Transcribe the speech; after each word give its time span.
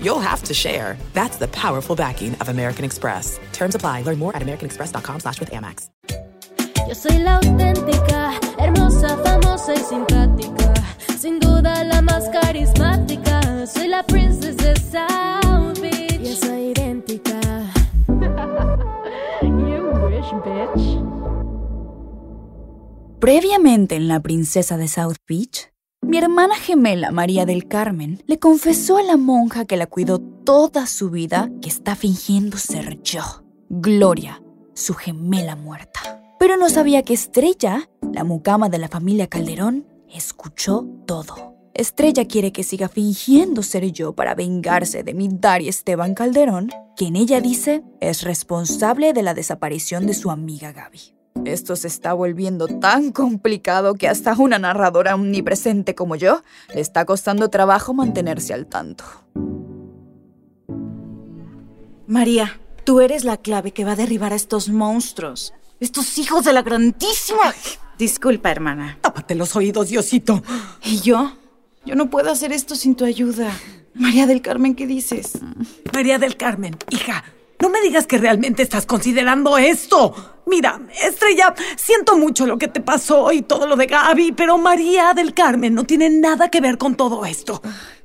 you'll 0.00 0.20
have 0.20 0.42
to 0.44 0.54
share. 0.54 0.96
That's 1.12 1.36
the 1.36 1.48
powerful 1.48 1.96
backing 1.96 2.34
of 2.40 2.48
American 2.48 2.84
Express. 2.84 3.38
Terms 3.52 3.74
apply. 3.74 4.02
Learn 4.02 4.18
more 4.18 4.34
at 4.34 4.42
americanexpress.com 4.42 5.20
slash 5.20 5.40
with 5.40 5.50
Amex. 5.50 5.90
Yo 6.86 6.94
soy 6.94 7.18
la 7.18 7.38
auténtica, 7.38 8.38
hermosa, 8.58 9.16
famosa 9.24 9.74
y 9.74 9.78
simpática. 9.78 10.72
Sin 11.18 11.40
duda 11.40 11.82
la 11.82 12.00
más 12.00 12.28
carismática. 12.28 13.66
Soy 13.66 13.88
la 13.88 14.04
princesa 14.04 14.62
de 14.62 14.76
South 14.76 15.80
Beach. 15.80 16.20
Yo 16.22 16.36
soy 16.36 16.70
idéntica. 16.70 17.40
you 19.42 19.90
wish, 20.06 20.30
bitch. 20.44 21.06
Previamente 23.18 23.96
en 23.96 24.06
La 24.06 24.20
Princesa 24.20 24.76
de 24.76 24.86
South 24.86 25.16
Beach, 25.26 25.72
mi 26.16 26.22
hermana 26.22 26.54
gemela 26.54 27.10
María 27.10 27.44
del 27.44 27.68
Carmen 27.68 28.22
le 28.26 28.38
confesó 28.38 28.96
a 28.96 29.02
la 29.02 29.18
monja 29.18 29.66
que 29.66 29.76
la 29.76 29.86
cuidó 29.86 30.18
toda 30.18 30.86
su 30.86 31.10
vida 31.10 31.50
que 31.60 31.68
está 31.68 31.94
fingiendo 31.94 32.56
ser 32.56 33.02
yo, 33.02 33.44
Gloria, 33.68 34.42
su 34.72 34.94
gemela 34.94 35.56
muerta. 35.56 36.22
Pero 36.38 36.56
no 36.56 36.70
sabía 36.70 37.02
que 37.02 37.12
Estrella, 37.12 37.90
la 38.14 38.24
mucama 38.24 38.70
de 38.70 38.78
la 38.78 38.88
familia 38.88 39.26
Calderón, 39.26 39.86
escuchó 40.08 40.86
todo. 41.06 41.54
Estrella 41.74 42.24
quiere 42.24 42.50
que 42.50 42.62
siga 42.62 42.88
fingiendo 42.88 43.62
ser 43.62 43.92
yo 43.92 44.14
para 44.14 44.34
vengarse 44.34 45.02
de 45.02 45.12
mi 45.12 45.28
Dari 45.28 45.68
Esteban 45.68 46.14
Calderón, 46.14 46.70
quien 46.96 47.16
ella 47.16 47.42
dice 47.42 47.82
es 48.00 48.22
responsable 48.22 49.12
de 49.12 49.22
la 49.22 49.34
desaparición 49.34 50.06
de 50.06 50.14
su 50.14 50.30
amiga 50.30 50.72
Gaby. 50.72 51.16
Esto 51.48 51.76
se 51.76 51.88
está 51.88 52.12
volviendo 52.12 52.66
tan 52.66 53.12
complicado 53.12 53.94
que 53.94 54.08
hasta 54.08 54.34
una 54.36 54.58
narradora 54.58 55.14
omnipresente 55.14 55.94
como 55.94 56.16
yo 56.16 56.42
le 56.74 56.80
está 56.80 57.04
costando 57.04 57.48
trabajo 57.50 57.94
mantenerse 57.94 58.54
al 58.54 58.66
tanto. 58.66 59.04
María, 62.06 62.60
tú 62.84 63.00
eres 63.00 63.24
la 63.24 63.36
clave 63.36 63.72
que 63.72 63.84
va 63.84 63.92
a 63.92 63.96
derribar 63.96 64.32
a 64.32 64.36
estos 64.36 64.68
monstruos. 64.68 65.52
Estos 65.80 66.18
hijos 66.18 66.44
de 66.44 66.52
la 66.52 66.62
grandísima. 66.62 67.54
Disculpa, 67.98 68.50
hermana. 68.50 68.98
Tápate 69.00 69.34
los 69.34 69.56
oídos, 69.56 69.88
Diosito. 69.88 70.42
¿Y 70.84 71.00
yo? 71.00 71.32
Yo 71.84 71.94
no 71.94 72.10
puedo 72.10 72.30
hacer 72.30 72.52
esto 72.52 72.76
sin 72.76 72.94
tu 72.94 73.04
ayuda. 73.04 73.50
María 73.94 74.26
del 74.26 74.42
Carmen, 74.42 74.74
¿qué 74.74 74.86
dices? 74.86 75.38
María 75.92 76.18
del 76.18 76.36
Carmen, 76.36 76.76
hija, 76.90 77.24
no 77.60 77.70
me 77.70 77.80
digas 77.80 78.06
que 78.06 78.18
realmente 78.18 78.62
estás 78.62 78.86
considerando 78.86 79.56
esto. 79.56 80.35
Mira, 80.46 80.80
Estrella, 81.02 81.54
siento 81.76 82.16
mucho 82.16 82.46
lo 82.46 82.56
que 82.56 82.68
te 82.68 82.80
pasó 82.80 83.32
y 83.32 83.42
todo 83.42 83.66
lo 83.66 83.74
de 83.74 83.86
Gaby, 83.86 84.30
pero 84.30 84.56
María 84.58 85.12
del 85.12 85.34
Carmen 85.34 85.74
no 85.74 85.84
tiene 85.84 86.08
nada 86.08 86.48
que 86.50 86.60
ver 86.60 86.78
con 86.78 86.94
todo 86.94 87.26
esto. 87.26 87.60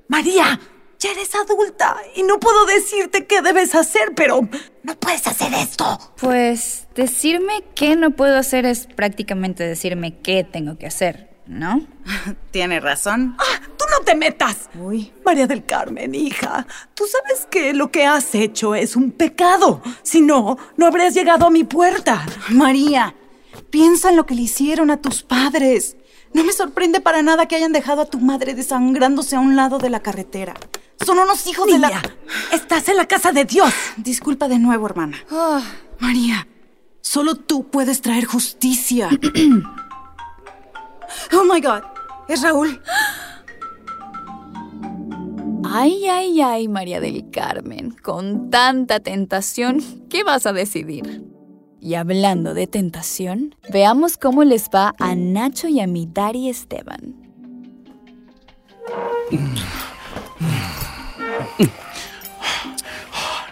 María, 0.07 0.59
ya 0.97 1.11
eres 1.11 1.35
adulta 1.35 1.97
y 2.15 2.23
no 2.23 2.39
puedo 2.39 2.65
decirte 2.65 3.27
qué 3.27 3.43
debes 3.43 3.75
hacer, 3.75 4.13
pero 4.15 4.41
no 4.81 4.95
puedes 4.95 5.25
hacer 5.27 5.53
esto. 5.53 5.85
Pues 6.19 6.87
decirme 6.95 7.63
qué 7.75 7.95
no 7.95 8.09
puedo 8.11 8.35
hacer 8.37 8.65
es 8.65 8.87
prácticamente 8.87 9.63
decirme 9.63 10.17
qué 10.21 10.43
tengo 10.43 10.79
que 10.79 10.87
hacer, 10.87 11.29
¿no? 11.45 11.85
Tiene 12.51 12.79
razón. 12.79 13.35
¡Ah! 13.37 13.71
¡Tú 13.91 13.97
no 13.97 14.05
te 14.05 14.15
metas! 14.15 14.69
Uy. 14.79 15.11
María 15.25 15.47
del 15.47 15.65
Carmen, 15.65 16.15
hija, 16.15 16.65
tú 16.93 17.03
sabes 17.05 17.45
que 17.49 17.73
lo 17.73 17.91
que 17.91 18.05
has 18.05 18.33
hecho 18.35 18.73
es 18.73 18.95
un 18.95 19.11
pecado. 19.11 19.81
Si 20.01 20.21
no, 20.21 20.57
no 20.77 20.85
habrías 20.85 21.13
llegado 21.13 21.45
a 21.45 21.49
mi 21.49 21.65
puerta. 21.65 22.25
María, 22.49 23.15
piensa 23.69 24.09
en 24.09 24.15
lo 24.15 24.25
que 24.25 24.35
le 24.35 24.43
hicieron 24.43 24.91
a 24.91 25.01
tus 25.01 25.23
padres. 25.23 25.97
No 26.33 26.45
me 26.45 26.53
sorprende 26.53 27.01
para 27.01 27.21
nada 27.21 27.47
que 27.47 27.57
hayan 27.57 27.73
dejado 27.73 28.01
a 28.01 28.05
tu 28.05 28.19
madre 28.19 28.53
desangrándose 28.53 29.35
a 29.35 29.41
un 29.41 29.57
lado 29.57 29.77
de 29.77 29.89
la 29.89 29.99
carretera. 29.99 30.53
Son 31.05 31.19
unos 31.19 31.45
hijos 31.47 31.67
Niña, 31.67 31.89
de 31.89 31.93
la... 31.93 32.01
estás 32.53 32.87
en 32.87 32.95
la 32.95 33.07
casa 33.07 33.33
de 33.33 33.43
Dios. 33.43 33.73
Disculpa 33.97 34.47
de 34.47 34.59
nuevo, 34.59 34.85
hermana. 34.85 35.17
María, 35.99 36.47
solo 37.01 37.35
tú 37.35 37.69
puedes 37.69 38.01
traer 38.01 38.23
justicia. 38.23 39.09
oh 41.33 41.43
my 41.43 41.59
God, 41.59 41.83
es 42.29 42.41
Raúl. 42.41 42.81
Ay, 45.73 46.05
ay, 46.05 46.41
ay, 46.41 46.67
María 46.67 46.99
del 46.99 47.29
Carmen, 47.29 47.91
con 47.91 48.49
tanta 48.49 48.99
tentación, 48.99 49.81
¿qué 50.09 50.21
vas 50.25 50.45
a 50.45 50.51
decidir? 50.51 51.23
Y 51.79 51.93
hablando 51.93 52.53
de 52.53 52.67
tentación, 52.67 53.55
veamos 53.71 54.17
cómo 54.17 54.43
les 54.43 54.65
va 54.65 54.93
a 54.99 55.15
Nacho 55.15 55.69
y 55.69 55.79
a 55.79 55.87
mi 55.87 56.09
Dari 56.11 56.49
Esteban. 56.49 57.15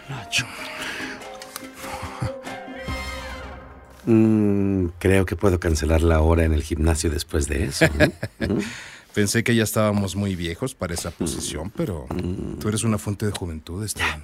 Nacho. 0.10 0.46
Mm, 4.06 4.88
creo 5.00 5.26
que 5.26 5.38
puedo 5.38 5.62
cancelar 5.62 6.02
la 6.02 6.20
hora 6.20 6.44
en 6.44 6.52
el 6.52 6.64
gimnasio 6.64 7.10
después 7.10 7.48
de 7.48 7.64
eso. 7.64 7.86
¿no? 8.40 8.58
¿Mm? 9.10 9.14
Pensé 9.14 9.44
que 9.44 9.56
ya 9.56 9.64
estábamos 9.64 10.16
muy 10.16 10.36
viejos 10.36 10.76
para 10.76 10.94
esa 10.94 11.12
posición, 11.12 11.72
pero 11.76 12.08
tú 12.60 12.70
eres 12.70 12.84
una 12.84 12.98
fuente 12.98 13.26
de 13.26 13.32
juventud, 13.32 13.84
Esteban. 13.84 14.24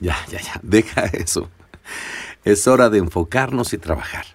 Ya, 0.00 0.16
ya, 0.30 0.40
ya. 0.40 0.60
Deja 0.62 1.04
eso. 1.06 1.48
Es 2.44 2.66
hora 2.66 2.90
de 2.90 2.98
enfocarnos 2.98 3.72
y 3.72 3.78
trabajar. 3.78 4.26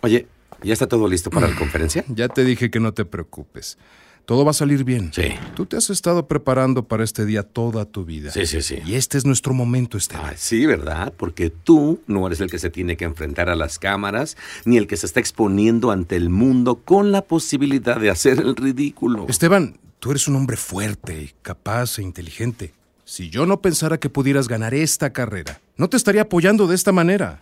Oye, 0.00 0.26
¿ya 0.62 0.72
está 0.72 0.86
todo 0.86 1.08
listo 1.08 1.30
para 1.30 1.48
la 1.48 1.54
conferencia? 1.58 2.04
Ya 2.08 2.28
te 2.28 2.44
dije 2.44 2.70
que 2.70 2.80
no 2.80 2.94
te 2.94 3.04
preocupes. 3.04 3.78
Todo 4.26 4.44
va 4.44 4.50
a 4.50 4.54
salir 4.54 4.82
bien. 4.82 5.12
Sí. 5.14 5.34
Tú 5.54 5.66
te 5.66 5.76
has 5.76 5.88
estado 5.88 6.26
preparando 6.26 6.82
para 6.82 7.04
este 7.04 7.24
día 7.24 7.44
toda 7.44 7.84
tu 7.84 8.04
vida. 8.04 8.32
Sí, 8.32 8.44
sí, 8.44 8.60
sí. 8.60 8.78
Y 8.84 8.96
este 8.96 9.18
es 9.18 9.24
nuestro 9.24 9.54
momento, 9.54 9.96
Esteban. 9.96 10.26
Ay, 10.26 10.34
sí, 10.36 10.66
¿verdad? 10.66 11.12
Porque 11.16 11.48
tú 11.48 12.00
no 12.08 12.26
eres 12.26 12.40
el 12.40 12.50
que 12.50 12.58
se 12.58 12.68
tiene 12.68 12.96
que 12.96 13.04
enfrentar 13.04 13.48
a 13.48 13.54
las 13.54 13.78
cámaras, 13.78 14.36
ni 14.64 14.78
el 14.78 14.88
que 14.88 14.96
se 14.96 15.06
está 15.06 15.20
exponiendo 15.20 15.92
ante 15.92 16.16
el 16.16 16.28
mundo 16.28 16.80
con 16.84 17.12
la 17.12 17.22
posibilidad 17.22 18.00
de 18.00 18.10
hacer 18.10 18.40
el 18.40 18.56
ridículo. 18.56 19.26
Esteban, 19.28 19.78
tú 20.00 20.10
eres 20.10 20.26
un 20.26 20.34
hombre 20.34 20.56
fuerte, 20.56 21.32
capaz 21.42 22.00
e 22.00 22.02
inteligente. 22.02 22.72
Si 23.04 23.30
yo 23.30 23.46
no 23.46 23.60
pensara 23.62 23.98
que 23.98 24.10
pudieras 24.10 24.48
ganar 24.48 24.74
esta 24.74 25.12
carrera, 25.12 25.60
no 25.76 25.88
te 25.88 25.96
estaría 25.96 26.22
apoyando 26.22 26.66
de 26.66 26.74
esta 26.74 26.90
manera. 26.90 27.40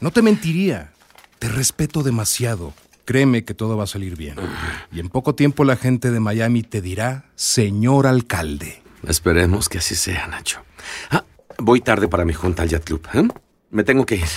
No 0.00 0.10
te 0.10 0.22
mentiría. 0.22 0.92
Te 1.38 1.48
respeto 1.48 2.02
demasiado. 2.02 2.72
Créeme 3.04 3.44
que 3.44 3.54
todo 3.54 3.76
va 3.76 3.84
a 3.84 3.88
salir 3.88 4.16
bien. 4.16 4.36
Y 4.92 5.00
en 5.00 5.08
poco 5.08 5.34
tiempo 5.34 5.64
la 5.64 5.76
gente 5.76 6.10
de 6.10 6.20
Miami 6.20 6.62
te 6.62 6.80
dirá, 6.80 7.30
señor 7.34 8.06
alcalde. 8.06 8.82
Esperemos 9.06 9.68
que 9.68 9.78
así 9.78 9.94
sea, 9.96 10.28
Nacho. 10.28 10.60
Ah, 11.10 11.24
voy 11.58 11.80
tarde 11.80 12.08
para 12.08 12.24
mi 12.24 12.32
junta 12.32 12.62
al 12.62 12.68
Yacht 12.68 12.84
Club. 12.84 13.08
¿eh? 13.14 13.28
Me 13.70 13.82
tengo 13.82 14.06
que 14.06 14.16
ir. 14.16 14.28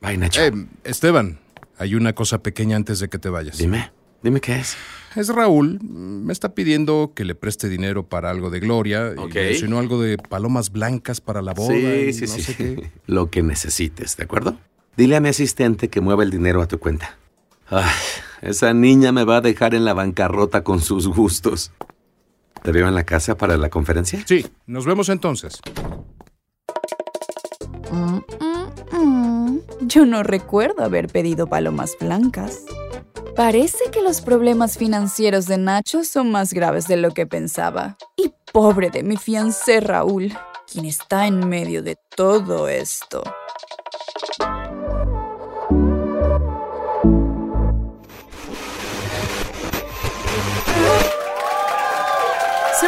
Bye, 0.00 0.16
Nacho. 0.16 0.40
Eh, 0.40 0.52
Esteban, 0.84 1.38
hay 1.76 1.94
una 1.94 2.14
cosa 2.14 2.42
pequeña 2.42 2.76
antes 2.76 3.00
de 3.00 3.08
que 3.08 3.18
te 3.18 3.28
vayas. 3.28 3.58
Dime, 3.58 3.92
dime 4.22 4.40
qué 4.40 4.56
es. 4.56 4.76
Es 5.16 5.28
Raúl. 5.28 5.80
Me 5.82 6.32
está 6.32 6.54
pidiendo 6.54 7.12
que 7.14 7.24
le 7.24 7.34
preste 7.34 7.68
dinero 7.68 8.08
para 8.08 8.30
algo 8.30 8.48
de 8.48 8.60
Gloria. 8.60 9.12
Ok. 9.18 9.34
Y 9.34 9.72
algo 9.74 10.00
de 10.00 10.16
palomas 10.16 10.70
blancas 10.70 11.20
para 11.20 11.42
la 11.42 11.52
boda. 11.52 11.74
Sí, 11.74 12.12
sí, 12.12 12.20
no 12.22 12.26
sí. 12.28 12.42
sé 12.42 12.56
qué. 12.56 12.90
Lo 13.06 13.30
que 13.30 13.42
necesites, 13.42 14.16
¿de 14.16 14.24
acuerdo? 14.24 14.58
Dile 14.96 15.16
a 15.16 15.20
mi 15.20 15.28
asistente 15.28 15.88
que 15.88 16.00
mueva 16.00 16.22
el 16.22 16.30
dinero 16.30 16.62
a 16.62 16.68
tu 16.68 16.78
cuenta. 16.78 17.18
Ay, 17.70 17.84
esa 18.42 18.74
niña 18.74 19.12
me 19.12 19.24
va 19.24 19.36
a 19.36 19.40
dejar 19.40 19.74
en 19.74 19.84
la 19.84 19.94
bancarrota 19.94 20.64
con 20.64 20.80
sus 20.80 21.06
gustos. 21.06 21.70
¿Te 22.62 22.72
veo 22.72 22.88
en 22.88 22.94
la 22.94 23.04
casa 23.04 23.36
para 23.36 23.56
la 23.56 23.70
conferencia? 23.70 24.22
Sí, 24.26 24.46
nos 24.66 24.84
vemos 24.84 25.08
entonces. 25.08 25.60
Mm, 27.92 28.18
mm, 28.40 28.96
mm. 28.96 29.60
Yo 29.82 30.04
no 30.04 30.22
recuerdo 30.22 30.84
haber 30.84 31.08
pedido 31.08 31.46
palomas 31.46 31.96
blancas. 31.98 32.64
Parece 33.36 33.84
que 33.92 34.02
los 34.02 34.20
problemas 34.20 34.76
financieros 34.76 35.46
de 35.46 35.56
Nacho 35.56 36.04
son 36.04 36.30
más 36.30 36.52
graves 36.52 36.88
de 36.88 36.96
lo 36.96 37.12
que 37.12 37.26
pensaba. 37.26 37.96
Y 38.16 38.34
pobre 38.52 38.90
de 38.90 39.02
mi 39.04 39.16
fiancé 39.16 39.80
Raúl, 39.80 40.36
quien 40.70 40.84
está 40.84 41.26
en 41.26 41.48
medio 41.48 41.82
de 41.82 41.96
todo 42.16 42.68
esto. 42.68 43.22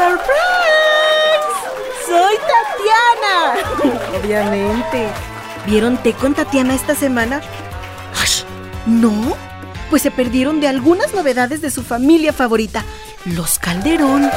¡Surprise! 0.03 1.47
¡Soy 2.07 2.35
Tatiana! 2.51 4.19
Obviamente. 4.19 5.09
¿Vieron 5.65 5.97
Té 6.03 6.13
con 6.13 6.35
Tatiana 6.35 6.75
esta 6.75 6.97
semana? 6.97 7.41
¡Ash! 8.21 8.43
¿No? 8.85 9.37
Pues 9.91 10.03
se 10.03 10.11
perdieron 10.11 10.61
de 10.61 10.67
algunas 10.67 11.15
novedades 11.15 11.61
de 11.61 11.71
su 11.71 11.85
familia 11.85 12.33
favorita, 12.33 12.85
los 13.27 13.61
Calderón. 13.61 14.29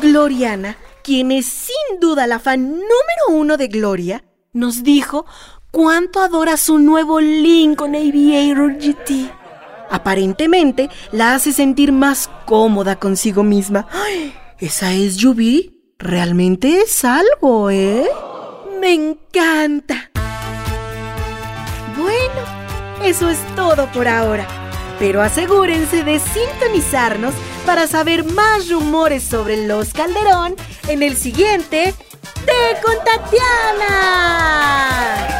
Gloriana, 0.00 0.78
quien 1.04 1.30
es 1.30 1.44
sin 1.44 2.00
duda 2.00 2.26
la 2.26 2.38
fan 2.38 2.66
número 2.66 3.28
uno 3.28 3.58
de 3.58 3.68
Gloria, 3.68 4.24
nos 4.54 4.82
dijo 4.82 5.26
cuánto 5.70 6.22
adora 6.22 6.56
su 6.56 6.78
nuevo 6.78 7.20
Lincoln 7.20 7.94
Aviator 7.94 8.78
GT. 8.78 9.39
Aparentemente 9.90 10.88
la 11.12 11.34
hace 11.34 11.52
sentir 11.52 11.92
más 11.92 12.30
cómoda 12.46 12.96
consigo 12.96 13.42
misma. 13.42 13.86
¿Esa 14.58 14.92
es 14.92 15.16
Yubi? 15.16 15.76
Realmente 15.98 16.80
es 16.80 17.04
algo, 17.04 17.70
¿eh? 17.70 18.08
Me 18.80 18.94
encanta. 18.94 20.10
Bueno, 21.96 23.04
eso 23.04 23.28
es 23.28 23.38
todo 23.54 23.86
por 23.92 24.08
ahora. 24.08 24.46
Pero 24.98 25.22
asegúrense 25.22 26.02
de 26.04 26.18
sintonizarnos 26.18 27.34
para 27.66 27.86
saber 27.86 28.24
más 28.24 28.70
rumores 28.70 29.22
sobre 29.22 29.66
los 29.66 29.92
Calderón 29.92 30.56
en 30.88 31.02
el 31.02 31.14
siguiente 31.16 31.94
de 32.46 32.80
Contactiana. 32.82 35.39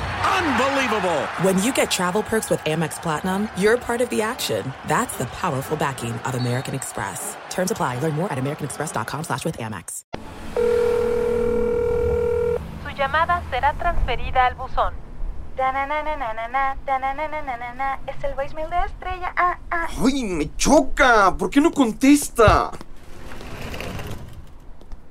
Unbelievable! 0.25 1.25
When 1.41 1.61
you 1.63 1.73
get 1.73 1.89
travel 1.89 2.21
perks 2.23 2.49
with 2.49 2.59
Amex 2.61 3.01
Platinum, 3.01 3.49
you're 3.57 3.77
part 3.77 4.01
of 4.01 4.09
the 4.09 4.21
action. 4.21 4.73
That's 4.87 5.17
the 5.17 5.25
powerful 5.25 5.77
backing 5.77 6.13
of 6.25 6.35
American 6.35 6.75
Express. 6.75 7.37
Terms 7.49 7.71
apply. 7.71 7.99
Learn 7.99 8.13
more 8.13 8.31
at 8.31 8.37
americanexpress.com 8.37 9.23
slash 9.23 9.45
with 9.45 9.57
Amex. 9.57 10.03
Su 12.83 12.89
llamada 12.97 13.41
será 13.49 13.73
transferida 13.73 14.45
al 14.45 14.55
buzón. 14.55 14.93
Es 18.07 18.23
el 18.23 18.35
voicemail 18.35 18.69
de 18.69 18.79
Estrella. 18.85 19.33
Ah, 19.35 19.59
ah. 19.69 19.87
¡Ay, 20.03 20.23
me 20.23 20.55
choca! 20.55 21.35
¿Por 21.37 21.49
qué 21.49 21.61
no 21.61 21.71
contesta? 21.71 22.71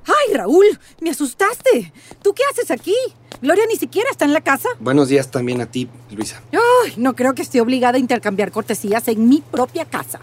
¡Ay, 0.07 0.33
Raúl! 0.33 0.79
¡Me 0.99 1.11
asustaste! 1.11 1.93
¿Tú 2.21 2.33
qué 2.33 2.43
haces 2.51 2.71
aquí? 2.71 2.95
Gloria 3.41 3.63
ni 3.67 3.75
siquiera 3.75 4.07
está 4.11 4.25
en 4.25 4.33
la 4.33 4.41
casa. 4.41 4.69
Buenos 4.79 5.09
días 5.09 5.31
también 5.31 5.61
a 5.61 5.65
ti, 5.65 5.89
Luisa. 6.11 6.41
Ay, 6.51 6.93
no 6.97 7.15
creo 7.15 7.33
que 7.33 7.41
esté 7.41 7.59
obligada 7.59 7.97
a 7.97 7.99
intercambiar 7.99 8.51
cortesías 8.51 9.07
en 9.07 9.27
mi 9.27 9.41
propia 9.41 9.85
casa. 9.85 10.19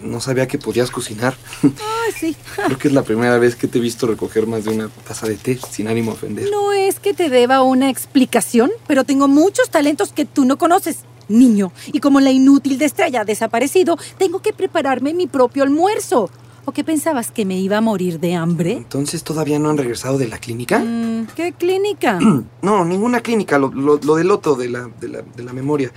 No 0.00 0.20
sabía 0.20 0.46
que 0.46 0.58
podías 0.58 0.90
cocinar. 0.90 1.34
Ay, 1.62 2.12
sí. 2.18 2.36
Creo 2.66 2.78
que 2.78 2.88
es 2.88 2.94
la 2.94 3.02
primera 3.02 3.38
vez 3.38 3.54
que 3.54 3.68
te 3.68 3.78
he 3.78 3.80
visto 3.80 4.08
recoger 4.08 4.48
más 4.48 4.64
de 4.64 4.70
una 4.70 4.88
taza 4.88 5.28
de 5.28 5.36
té, 5.36 5.58
sin 5.70 5.86
ánimo 5.86 6.10
a 6.10 6.14
ofender. 6.14 6.50
No 6.50 6.72
es 6.72 6.98
que 6.98 7.14
te 7.14 7.28
deba 7.28 7.62
una 7.62 7.88
explicación, 7.88 8.72
pero 8.88 9.04
tengo 9.04 9.28
muchos 9.28 9.70
talentos 9.70 10.12
que 10.12 10.24
tú 10.24 10.44
no 10.44 10.58
conoces, 10.58 10.98
niño. 11.28 11.72
Y 11.92 12.00
como 12.00 12.18
la 12.18 12.32
inútil 12.32 12.78
de 12.78 12.86
estrella 12.86 13.20
ha 13.20 13.24
desaparecido, 13.24 13.96
tengo 14.18 14.42
que 14.42 14.52
prepararme 14.52 15.14
mi 15.14 15.28
propio 15.28 15.62
almuerzo. 15.62 16.30
¿O 16.64 16.70
qué 16.72 16.84
pensabas 16.84 17.32
que 17.32 17.44
me 17.44 17.58
iba 17.58 17.78
a 17.78 17.80
morir 17.80 18.20
de 18.20 18.34
hambre? 18.34 18.72
¿Entonces 18.74 19.24
todavía 19.24 19.58
no 19.58 19.68
han 19.70 19.78
regresado 19.78 20.16
de 20.16 20.28
la 20.28 20.38
clínica? 20.38 20.78
Mm, 20.78 21.26
¿Qué 21.34 21.52
clínica? 21.52 22.18
No, 22.62 22.84
ninguna 22.84 23.20
clínica, 23.20 23.58
lo, 23.58 23.72
lo- 23.72 23.98
lo 24.02 24.14
del 24.14 24.28
loto 24.28 24.54
de 24.54 24.68
la, 24.68 24.88
de, 25.00 25.08
la, 25.08 25.22
de 25.22 25.42
la 25.42 25.52
memoria. 25.52 25.90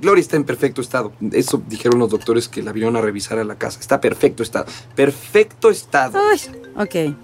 Gloria 0.00 0.22
está 0.22 0.36
en 0.36 0.44
perfecto 0.44 0.80
estado. 0.80 1.12
Eso 1.32 1.62
dijeron 1.68 1.98
los 1.98 2.08
doctores 2.08 2.48
que 2.48 2.62
la 2.62 2.72
vinieron 2.72 2.96
a 2.96 3.02
revisar 3.02 3.38
a 3.38 3.44
la 3.44 3.56
casa. 3.56 3.78
Está 3.80 4.00
perfecto 4.00 4.42
estado. 4.42 4.64
Perfecto 4.96 5.68
estado. 5.68 6.18
Ay, 6.18 6.40
ok. 6.76 7.16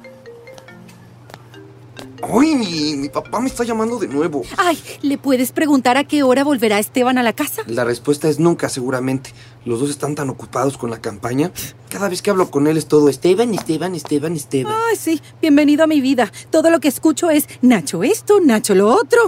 ¡Ay, 2.23 2.55
mi, 2.55 2.97
mi 2.97 3.09
papá 3.09 3.41
me 3.41 3.49
está 3.49 3.65
llamando 3.65 3.99
de 3.99 4.09
nuevo! 4.09 4.43
Ay, 4.57 4.79
¿le 5.03 5.19
puedes 5.19 5.53
preguntar 5.53 5.97
a 5.97 6.05
qué 6.05 6.23
hora 6.23 6.45
volverá 6.45 6.79
Esteban 6.79 7.19
a 7.19 7.23
la 7.23 7.33
casa? 7.33 7.63
La 7.67 7.85
respuesta 7.85 8.29
es 8.29 8.39
nunca, 8.39 8.69
seguramente. 8.69 9.31
Los 9.65 9.81
dos 9.81 9.91
están 9.91 10.15
tan 10.15 10.31
ocupados 10.31 10.79
con 10.79 10.91
la 10.91 11.01
campaña. 11.01 11.51
Cada 11.89 12.09
vez 12.09 12.23
que 12.23 12.31
hablo 12.31 12.51
con 12.51 12.67
él 12.67 12.77
es 12.77 12.87
todo 12.87 13.09
Esteban, 13.09 13.53
Esteban, 13.55 13.95
Esteban, 13.95 14.35
Esteban. 14.35 14.75
Ay, 14.89 14.97
sí, 14.97 15.21
bienvenido 15.41 15.85
a 15.85 15.87
mi 15.87 16.01
vida. 16.01 16.31
Todo 16.51 16.71
lo 16.71 16.81
que 16.81 16.89
escucho 16.89 17.31
es 17.31 17.49
Nacho 17.63 18.03
esto, 18.03 18.41
Nacho 18.41 18.75
lo 18.75 18.89
otro. 18.89 19.21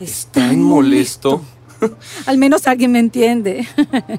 es 0.00 0.26
Tan 0.32 0.60
molesto. 0.62 1.42
Al 2.26 2.38
menos 2.38 2.66
alguien 2.66 2.92
me 2.92 2.98
entiende. 2.98 3.66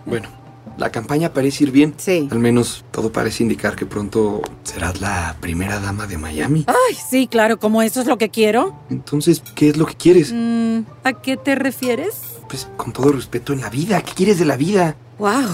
Bueno, 0.06 0.30
la 0.78 0.92
campaña 0.92 1.34
parece 1.34 1.66
ir 1.66 1.72
bien. 1.72 1.94
Sí. 1.98 2.28
Al 2.32 2.40
menos 2.40 2.86
todo 2.92 3.12
parece 3.12 3.44
indicar 3.44 3.76
que 3.76 3.86
pronto 3.86 4.42
serás 4.64 5.02
la 5.02 5.36
primera 5.40 5.80
dama 5.80 6.08
de 6.08 6.18
Miami. 6.18 6.66
Ay, 6.68 6.96
sí, 6.96 7.28
claro, 7.28 7.60
como 7.60 7.82
eso 7.82 8.02
es 8.02 8.08
lo 8.08 8.18
que 8.18 8.30
quiero. 8.30 8.76
Entonces, 8.90 9.44
¿qué 9.56 9.70
es 9.70 9.78
lo 9.78 9.86
que 9.86 9.96
quieres? 9.96 10.32
Mm, 10.34 10.82
¿A 11.04 11.14
qué 11.14 11.38
te 11.38 11.56
refieres? 11.56 12.22
Pues 12.48 12.68
con 12.78 12.94
todo 12.94 13.12
respeto 13.12 13.54
en 13.54 13.62
la 13.62 13.70
vida. 13.70 14.02
¿Qué 14.02 14.14
quieres 14.14 14.40
de 14.40 14.46
la 14.46 14.58
vida? 14.58 14.96
Wow, 15.20 15.50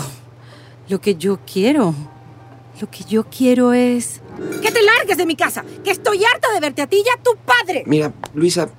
lo 0.89 1.01
que 1.01 1.15
yo 1.15 1.39
quiero. 1.51 1.93
Lo 2.79 2.89
que 2.91 3.03
yo 3.05 3.23
quiero 3.23 3.73
es... 3.73 4.21
¡Que 4.61 4.71
te 4.71 4.83
largues 4.83 5.17
de 5.17 5.25
mi 5.25 5.35
casa! 5.35 5.65
¡Que 5.83 5.89
estoy 5.89 6.23
harta 6.23 6.53
de 6.53 6.59
verte 6.59 6.83
a 6.83 6.87
ti 6.87 6.97
y 7.03 7.09
a 7.09 7.21
tu 7.23 7.35
padre! 7.37 7.83
Mira, 7.87 8.13
Luisa, 8.35 8.69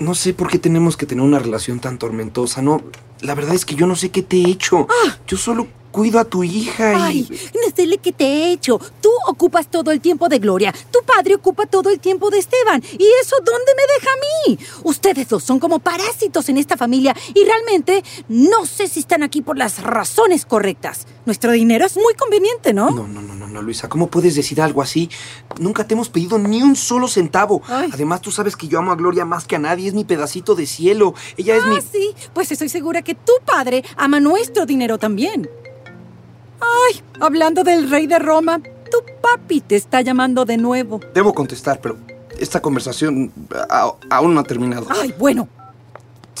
no 0.00 0.14
sé 0.14 0.34
por 0.34 0.48
qué 0.48 0.58
tenemos 0.58 0.96
que 0.96 1.06
tener 1.06 1.22
una 1.22 1.38
relación 1.38 1.78
tan 1.78 1.98
tormentosa, 1.98 2.62
¿no? 2.62 2.82
La 3.20 3.34
verdad 3.34 3.54
es 3.54 3.64
que 3.64 3.74
yo 3.74 3.86
no 3.86 3.94
sé 3.94 4.10
qué 4.10 4.22
te 4.22 4.38
he 4.38 4.48
hecho. 4.48 4.88
Yo 5.26 5.36
solo 5.36 5.68
cuido 5.90 6.18
a 6.18 6.24
tu 6.24 6.42
hija 6.42 6.92
y... 6.92 6.96
Ay, 7.02 7.28
no 7.54 7.76
sé 7.76 7.98
que 7.98 8.12
te 8.12 8.24
he 8.24 8.52
hecho. 8.52 8.80
Tú 9.00 9.10
ocupas 9.26 9.70
todo 9.70 9.90
el 9.90 10.00
tiempo 10.00 10.28
de 10.28 10.38
Gloria. 10.38 10.72
Tu 10.90 11.00
padre 11.04 11.34
ocupa 11.34 11.66
todo 11.66 11.90
el 11.90 12.00
tiempo 12.00 12.30
de 12.30 12.38
Esteban. 12.38 12.82
¿Y 12.98 13.06
eso 13.22 13.36
dónde 13.44 13.72
me 13.76 13.82
deja 13.94 14.10
a 14.10 14.48
mí? 14.48 14.58
Ustedes 14.84 15.28
dos 15.28 15.44
son 15.44 15.58
como 15.58 15.80
parásitos 15.80 16.48
en 16.48 16.58
esta 16.58 16.76
familia 16.76 17.14
y 17.34 17.44
realmente 17.44 18.02
no 18.28 18.64
sé 18.64 18.88
si 18.88 19.00
están 19.00 19.22
aquí 19.22 19.42
por 19.42 19.58
las 19.58 19.82
razones 19.82 20.46
correctas. 20.46 21.06
Nuestro 21.26 21.52
dinero 21.52 21.84
es 21.84 21.96
muy 21.96 22.14
conveniente, 22.14 22.72
¿no? 22.72 22.90
No, 22.90 23.06
no, 23.06 23.20
no, 23.20 23.34
no, 23.50 23.62
Luisa, 23.62 23.88
¿cómo 23.88 24.08
puedes 24.08 24.34
decir 24.34 24.60
algo 24.60 24.82
así? 24.82 25.10
Nunca 25.58 25.86
te 25.86 25.94
hemos 25.94 26.08
pedido 26.08 26.38
ni 26.38 26.62
un 26.62 26.76
solo 26.76 27.08
centavo. 27.08 27.62
Además, 27.68 28.20
tú 28.20 28.30
sabes 28.30 28.56
que 28.56 28.68
yo 28.68 28.78
amo 28.78 28.92
a 28.92 28.96
Gloria 28.96 29.24
más 29.24 29.46
que 29.46 29.56
a 29.56 29.58
nadie, 29.58 29.88
es 29.88 29.94
mi 29.94 30.04
pedacito 30.04 30.54
de 30.54 30.66
cielo. 30.66 31.14
Ella 31.36 31.56
es 31.56 31.64
ah, 31.64 31.68
mi... 31.68 31.80
sí, 31.80 32.14
pues 32.32 32.50
estoy 32.52 32.68
segura 32.68 33.02
que 33.02 33.14
tu 33.14 33.32
padre 33.44 33.84
ama 33.96 34.20
nuestro 34.20 34.66
dinero 34.66 34.98
también. 34.98 35.48
Ay, 36.60 37.02
hablando 37.20 37.64
del 37.64 37.90
rey 37.90 38.06
de 38.06 38.18
Roma, 38.18 38.60
tu 38.62 38.98
papi 39.20 39.60
te 39.60 39.76
está 39.76 40.00
llamando 40.00 40.44
de 40.44 40.56
nuevo. 40.56 41.00
Debo 41.14 41.34
contestar, 41.34 41.80
pero 41.80 41.96
esta 42.38 42.60
conversación 42.60 43.32
aún 44.10 44.34
no 44.34 44.40
ha 44.40 44.44
terminado. 44.44 44.86
Ay, 44.90 45.14
bueno. 45.18 45.48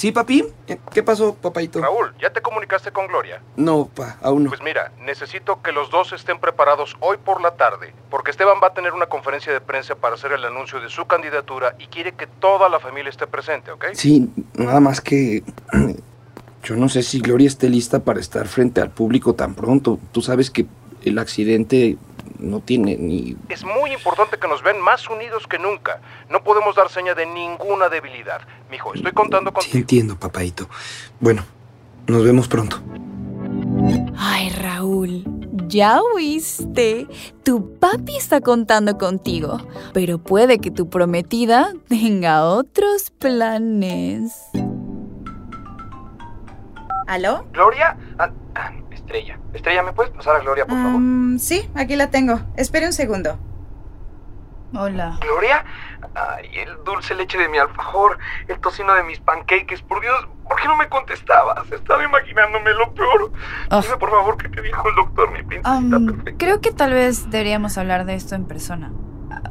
¿Sí, 0.00 0.12
papi? 0.12 0.46
¿Qué- 0.66 0.78
¿Qué 0.94 1.02
pasó, 1.02 1.34
papaito? 1.34 1.78
Raúl, 1.78 2.14
¿ya 2.22 2.30
te 2.32 2.40
comunicaste 2.40 2.90
con 2.90 3.06
Gloria? 3.06 3.42
No, 3.56 3.84
pa, 3.94 4.16
aún 4.22 4.44
no. 4.44 4.48
Pues 4.48 4.62
mira, 4.62 4.92
necesito 4.98 5.60
que 5.60 5.72
los 5.72 5.90
dos 5.90 6.14
estén 6.14 6.38
preparados 6.40 6.96
hoy 7.00 7.18
por 7.22 7.42
la 7.42 7.50
tarde, 7.50 7.92
porque 8.08 8.30
Esteban 8.30 8.56
va 8.64 8.68
a 8.68 8.72
tener 8.72 8.94
una 8.94 9.04
conferencia 9.08 9.52
de 9.52 9.60
prensa 9.60 9.96
para 9.96 10.14
hacer 10.14 10.32
el 10.32 10.42
anuncio 10.42 10.80
de 10.80 10.88
su 10.88 11.04
candidatura 11.04 11.74
y 11.78 11.86
quiere 11.88 12.12
que 12.12 12.26
toda 12.26 12.70
la 12.70 12.80
familia 12.80 13.10
esté 13.10 13.26
presente, 13.26 13.72
¿ok? 13.72 13.88
Sí, 13.92 14.30
nada 14.54 14.80
más 14.80 15.02
que... 15.02 15.42
Yo 16.64 16.76
no 16.76 16.88
sé 16.88 17.02
si 17.02 17.20
Gloria 17.20 17.48
esté 17.48 17.68
lista 17.68 18.00
para 18.00 18.20
estar 18.20 18.48
frente 18.48 18.80
al 18.80 18.88
público 18.88 19.34
tan 19.34 19.54
pronto. 19.54 19.98
Tú 20.12 20.22
sabes 20.22 20.50
que 20.50 20.64
el 21.04 21.18
accidente 21.18 21.98
no 22.40 22.60
tiene 22.60 22.96
ni... 22.96 23.36
Es 23.48 23.64
muy 23.64 23.92
importante 23.92 24.38
que 24.38 24.48
nos 24.48 24.62
ven 24.62 24.80
más 24.80 25.08
unidos 25.08 25.46
que 25.46 25.58
nunca. 25.58 26.00
No 26.28 26.42
podemos 26.42 26.74
dar 26.74 26.90
seña 26.90 27.14
de 27.14 27.26
ninguna 27.26 27.88
debilidad. 27.88 28.40
Mijo, 28.70 28.94
estoy 28.94 29.12
contando 29.12 29.52
con... 29.52 29.62
Sí 29.62 29.78
entiendo, 29.78 30.16
papaito. 30.16 30.68
Bueno, 31.20 31.44
nos 32.06 32.24
vemos 32.24 32.48
pronto. 32.48 32.80
Ay, 34.18 34.50
Raúl, 34.50 35.24
ya 35.66 36.00
oíste. 36.14 37.06
Tu 37.42 37.78
papi 37.78 38.16
está 38.16 38.40
contando 38.40 38.98
contigo, 38.98 39.58
pero 39.92 40.18
puede 40.18 40.58
que 40.58 40.70
tu 40.70 40.88
prometida 40.88 41.72
tenga 41.88 42.44
otros 42.44 43.10
planes. 43.10 44.32
¿Aló? 47.06 47.44
¿Gloria? 47.52 47.96
Ah, 48.18 48.30
ah, 48.54 48.72
Estrella. 49.10 49.40
Estrella, 49.52 49.82
¿me 49.82 49.92
puedes 49.92 50.12
pasar 50.12 50.36
a 50.36 50.38
Gloria, 50.38 50.64
por 50.66 50.76
favor? 50.76 51.00
Mm, 51.00 51.38
sí, 51.40 51.68
aquí 51.74 51.96
la 51.96 52.10
tengo. 52.10 52.40
Espere 52.56 52.86
un 52.86 52.92
segundo. 52.92 53.38
Hola. 54.72 55.18
¿Gloria? 55.20 55.64
Ay, 56.14 56.48
el 56.54 56.84
dulce 56.84 57.16
leche 57.16 57.36
de 57.36 57.48
mi 57.48 57.58
alfajor, 57.58 58.18
el 58.46 58.60
tocino 58.60 58.94
de 58.94 59.02
mis 59.02 59.18
pancakes. 59.18 59.82
Por 59.82 60.00
Dios, 60.00 60.28
¿por 60.48 60.60
qué 60.60 60.68
no 60.68 60.76
me 60.76 60.88
contestabas? 60.88 61.72
Estaba 61.72 62.04
imaginándome 62.04 62.70
lo 62.70 62.94
peor. 62.94 63.32
Dime, 63.82 63.96
por 63.96 64.10
favor, 64.10 64.36
qué 64.36 64.48
te 64.48 64.62
dijo 64.62 64.88
el 64.88 64.94
doctor, 64.94 65.32
mi 65.32 65.42
princesa. 65.42 65.76
Am, 65.76 66.22
creo 66.38 66.60
que 66.60 66.70
tal 66.70 66.92
vez 66.92 67.28
deberíamos 67.30 67.78
hablar 67.78 68.04
de 68.04 68.14
esto 68.14 68.36
en 68.36 68.44
persona. 68.44 68.92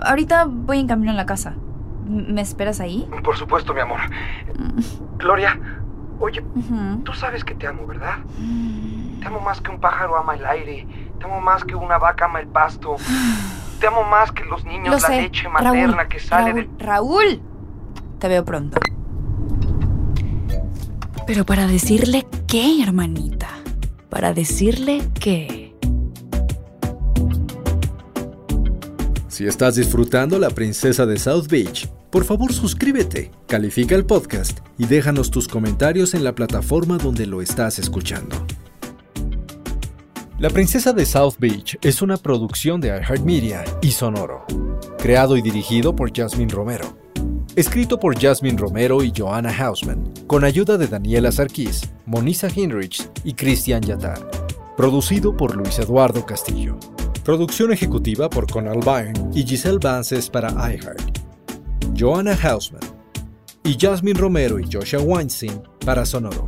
Ahorita 0.05 0.45
voy 0.47 0.79
en 0.79 0.87
camino 0.87 1.11
a 1.11 1.15
la 1.15 1.25
casa. 1.25 1.55
¿Me 2.07 2.39
esperas 2.39 2.79
ahí? 2.79 3.09
Por 3.25 3.35
supuesto, 3.35 3.73
mi 3.73 3.81
amor. 3.81 3.99
Gloria, 5.17 5.59
oye, 6.21 6.41
tú 7.03 7.11
sabes 7.11 7.43
que 7.43 7.55
te 7.55 7.67
amo, 7.67 7.85
¿verdad? 7.85 8.19
Te 9.19 9.25
amo 9.27 9.39
más 9.41 9.61
que 9.61 9.71
un 9.71 9.79
pájaro 9.79 10.17
ama 10.17 10.35
el 10.35 10.45
aire. 10.45 10.87
Te 11.19 11.25
amo 11.25 11.41
más 11.41 11.63
que 11.63 11.75
una 11.75 11.97
vaca 11.97 12.25
ama 12.25 12.39
el 12.39 12.47
pasto. 12.47 12.95
Te 13.79 13.87
amo 13.87 14.03
más 14.03 14.31
que 14.31 14.43
los 14.45 14.63
niños, 14.65 14.87
Lo 14.87 14.93
la 14.93 14.99
sé. 14.99 15.21
leche 15.21 15.47
materna 15.49 15.95
Raúl, 15.97 16.07
que 16.09 16.19
sale 16.19 16.51
Raúl, 16.51 16.55
del... 16.77 16.79
Raúl, 16.87 17.41
te 18.19 18.27
veo 18.27 18.45
pronto. 18.45 18.79
Pero 21.25 21.45
para 21.45 21.67
decirle 21.67 22.25
qué, 22.47 22.81
hermanita. 22.81 23.47
Para 24.09 24.33
decirle 24.33 25.07
qué. 25.19 25.75
Si 29.27 29.45
estás 29.45 29.75
disfrutando 29.75 30.37
La 30.39 30.49
Princesa 30.49 31.05
de 31.05 31.17
South 31.17 31.47
Beach, 31.47 31.87
por 32.09 32.25
favor 32.25 32.51
suscríbete, 32.51 33.31
califica 33.47 33.95
el 33.95 34.05
podcast 34.05 34.59
y 34.77 34.85
déjanos 34.87 35.31
tus 35.31 35.47
comentarios 35.47 36.13
en 36.13 36.23
la 36.23 36.33
plataforma 36.33 36.97
donde 36.97 37.25
lo 37.27 37.41
estás 37.41 37.79
escuchando. 37.79 38.35
La 40.39 40.49
Princesa 40.49 40.93
de 40.93 41.05
South 41.05 41.33
Beach 41.37 41.77
es 41.81 42.01
una 42.01 42.15
producción 42.15 42.79
de 42.79 42.87
iHeartMedia 42.87 43.65
y 43.81 43.91
Sonoro, 43.91 44.45
creado 44.97 45.35
y 45.35 45.41
dirigido 45.41 45.93
por 45.93 46.15
Jasmine 46.15 46.53
Romero. 46.53 46.97
Escrito 47.57 47.99
por 47.99 48.17
Jasmine 48.17 48.57
Romero 48.57 49.03
y 49.03 49.11
Joanna 49.13 49.51
Hausman, 49.51 50.13
con 50.27 50.45
ayuda 50.45 50.77
de 50.77 50.87
Daniela 50.87 51.33
Sarkis, 51.33 51.89
Monisa 52.05 52.47
Hinrich 52.55 53.05
y 53.25 53.33
Christian 53.33 53.81
Yatar. 53.81 54.31
Producido 54.77 55.35
por 55.35 55.57
Luis 55.57 55.77
Eduardo 55.77 56.25
Castillo. 56.25 56.77
Producción 57.25 57.73
ejecutiva 57.73 58.29
por 58.29 58.49
Conal 58.49 58.79
Byrne 58.79 59.31
y 59.33 59.43
Giselle 59.45 59.79
Vances 59.79 60.29
para 60.29 60.51
iHeart. 60.51 61.19
Joanna 61.97 62.39
Hausman 62.41 62.79
y 63.65 63.77
Jasmine 63.77 64.17
Romero 64.17 64.57
y 64.57 64.69
Joshua 64.71 65.01
Weinstein 65.01 65.61
para 65.85 66.05
Sonoro. 66.05 66.45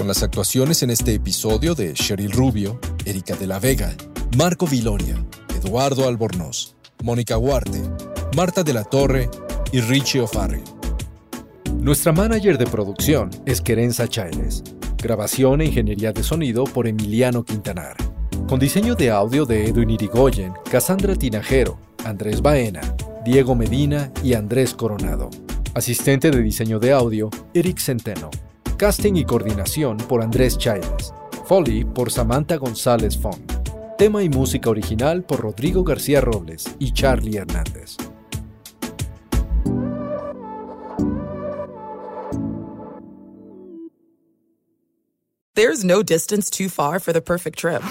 Con 0.00 0.08
las 0.08 0.22
actuaciones 0.22 0.82
en 0.82 0.88
este 0.88 1.12
episodio 1.12 1.74
de 1.74 1.92
Cheryl 1.92 2.32
Rubio, 2.32 2.80
Erika 3.04 3.36
de 3.36 3.46
la 3.46 3.58
Vega, 3.58 3.94
Marco 4.38 4.66
Viloria, 4.66 5.22
Eduardo 5.62 6.08
Albornoz, 6.08 6.74
Mónica 7.02 7.36
Huarte, 7.36 7.82
Marta 8.34 8.62
de 8.62 8.72
la 8.72 8.84
Torre 8.84 9.28
y 9.72 9.82
Richie 9.82 10.22
O'Farrell. 10.22 10.64
Nuestra 11.82 12.12
manager 12.12 12.56
de 12.56 12.64
producción 12.64 13.28
es 13.44 13.60
Querenza 13.60 14.08
Chailes. 14.08 14.64
Grabación 14.96 15.60
e 15.60 15.66
ingeniería 15.66 16.12
de 16.12 16.22
sonido 16.22 16.64
por 16.64 16.86
Emiliano 16.86 17.44
Quintanar. 17.44 17.94
Con 18.48 18.58
diseño 18.58 18.94
de 18.94 19.10
audio 19.10 19.44
de 19.44 19.66
Edwin 19.66 19.90
Irigoyen, 19.90 20.54
Cassandra 20.70 21.14
Tinajero, 21.14 21.78
Andrés 22.06 22.40
Baena, 22.40 22.80
Diego 23.22 23.54
Medina 23.54 24.10
y 24.24 24.32
Andrés 24.32 24.72
Coronado. 24.72 25.28
Asistente 25.74 26.30
de 26.30 26.40
diseño 26.40 26.78
de 26.78 26.90
audio, 26.90 27.28
Eric 27.52 27.78
Centeno. 27.78 28.30
Casting 28.80 29.14
y 29.16 29.26
coordinación 29.26 29.98
por 29.98 30.22
Andrés 30.22 30.56
Chávez. 30.56 31.12
Foley 31.44 31.84
por 31.84 32.10
Samantha 32.10 32.56
González 32.56 33.14
Fong. 33.14 33.42
Tema 33.98 34.22
y 34.22 34.30
música 34.30 34.70
original 34.70 35.22
por 35.22 35.40
Rodrigo 35.40 35.84
García 35.84 36.22
Robles 36.22 36.64
y 36.78 36.90
Charlie 36.90 37.36
Hernández. 37.36 37.98
There's 45.54 45.84
no 45.84 46.02
distance 46.02 46.48
too 46.48 46.70
far 46.70 47.00
for 47.00 47.12
the 47.12 47.20
perfect 47.20 47.58
trip. 47.58 47.82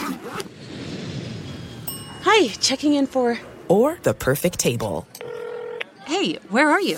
Hi, 2.23 2.47
checking 2.61 2.95
in 2.95 3.05
for. 3.05 3.37
Or 3.67 3.99
the 4.01 4.15
perfect 4.15 4.57
table. 4.57 5.05
Hey, 6.07 6.39
where 6.49 6.67
are 6.67 6.81
you? 6.81 6.97